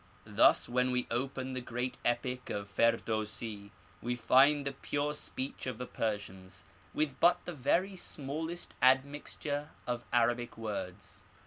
[0.25, 3.69] Thus when we open the great epic of Firdousi
[4.01, 10.03] we find the pure speech of the Persians, with but the very smallest admixture of
[10.11, 11.23] Arabic words.